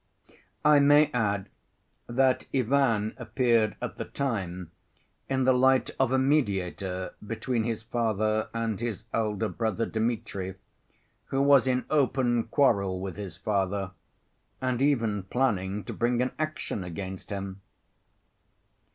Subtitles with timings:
[0.65, 1.47] I may add
[2.07, 4.71] that Ivan appeared at the time
[5.29, 10.55] in the light of a mediator between his father and his elder brother Dmitri,
[11.25, 13.91] who was in open quarrel with his father
[14.59, 17.61] and even planning to bring an action against him.